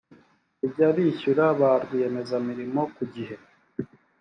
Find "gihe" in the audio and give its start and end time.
3.13-3.35